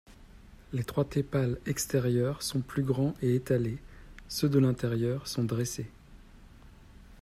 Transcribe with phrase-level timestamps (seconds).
[0.73, 3.77] Les trois tépales extérieurs sont plus grands et étalés,
[4.29, 5.91] ceux de l'intérieur sont dressés.